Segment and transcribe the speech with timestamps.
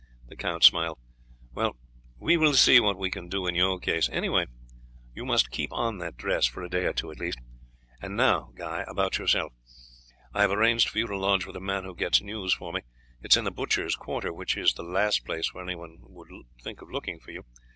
[0.29, 0.97] The count smiled.
[1.53, 1.77] "Well,
[2.17, 4.45] we will see what we can do in your case; anyhow,
[5.13, 7.11] you must keep on that dress for a day or two.
[8.01, 9.53] And now, Guy, about yourself.
[10.33, 12.81] I have arranged for you to lodge with a man who gets news for me;
[13.21, 16.29] it is in the butchers' quarter, which is the last place where anyone would
[16.63, 17.45] think of looking for you.